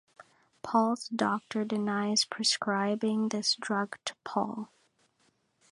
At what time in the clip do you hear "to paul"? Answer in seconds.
4.05-4.71